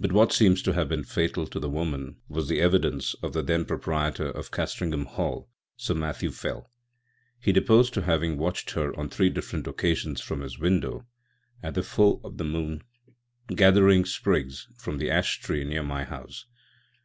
But 0.00 0.10
what 0.10 0.32
seems 0.32 0.62
to 0.62 0.72
have 0.72 0.88
been 0.88 1.04
fatal 1.04 1.46
to 1.46 1.60
the 1.60 1.70
woman 1.70 2.16
was 2.28 2.48
the 2.48 2.60
evidence 2.60 3.14
of 3.22 3.34
the 3.34 3.40
then 3.40 3.64
proprietor 3.64 4.28
of 4.30 4.50
Castringham 4.50 5.04
Hall 5.04 5.42
â€" 5.42 5.46
Sir 5.80 5.94
Matthew 5.94 6.32
Fell. 6.32 6.72
He 7.38 7.52
deposed 7.52 7.94
to 7.94 8.02
having 8.02 8.36
watched 8.36 8.72
her 8.72 8.92
on 8.98 9.08
three 9.08 9.30
different 9.30 9.68
occasions 9.68 10.20
from 10.20 10.40
his 10.40 10.58
window, 10.58 11.06
at 11.62 11.74
the 11.74 11.84
full 11.84 12.20
of 12.24 12.36
the 12.36 12.42
moon, 12.44 12.82
gathering 13.46 14.04
sprigs 14.04 14.66
"from 14.76 14.98
the 14.98 15.08
ash 15.08 15.38
tree 15.40 15.62
near 15.62 15.84
my 15.84 16.02
house." 16.02 16.46